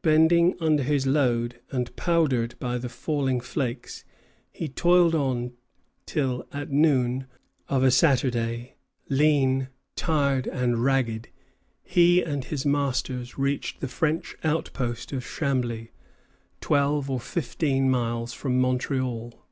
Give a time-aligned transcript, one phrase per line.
[0.00, 4.06] Bending under his load, and powdered by the falling flakes,
[4.50, 5.52] he toiled on
[6.06, 7.26] till, at noon
[7.68, 8.76] of a Saturday,
[9.10, 11.28] lean, tired, and ragged,
[11.82, 15.90] he and his masters reached the French outpost of Chambly,
[16.62, 19.46] twelve or fifteen miles from Montreal.